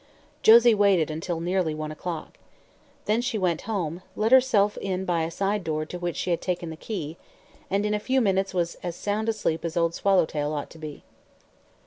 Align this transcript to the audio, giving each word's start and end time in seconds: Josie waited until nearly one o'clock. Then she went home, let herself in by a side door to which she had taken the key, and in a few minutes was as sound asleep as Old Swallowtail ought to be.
Josie 0.41 0.73
waited 0.73 1.11
until 1.11 1.39
nearly 1.39 1.75
one 1.75 1.91
o'clock. 1.91 2.39
Then 3.05 3.21
she 3.21 3.37
went 3.37 3.61
home, 3.69 4.01
let 4.15 4.31
herself 4.31 4.75
in 4.79 5.05
by 5.05 5.21
a 5.21 5.29
side 5.29 5.63
door 5.63 5.85
to 5.85 5.99
which 5.99 6.15
she 6.15 6.31
had 6.31 6.41
taken 6.41 6.71
the 6.71 6.75
key, 6.75 7.17
and 7.69 7.85
in 7.85 7.93
a 7.93 7.99
few 7.99 8.19
minutes 8.19 8.51
was 8.51 8.79
as 8.81 8.95
sound 8.95 9.29
asleep 9.29 9.63
as 9.63 9.77
Old 9.77 9.93
Swallowtail 9.93 10.53
ought 10.53 10.71
to 10.71 10.79
be. 10.79 11.03